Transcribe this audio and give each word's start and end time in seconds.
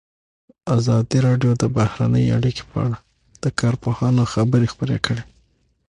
ازادي 0.77 1.17
راډیو 1.27 1.51
د 1.61 1.63
بهرنۍ 1.75 2.25
اړیکې 2.37 2.63
په 2.71 2.77
اړه 2.85 2.97
د 3.43 3.45
کارپوهانو 3.59 4.23
خبرې 4.33 4.67
خپرې 4.73 4.97
کړي. 5.05 5.23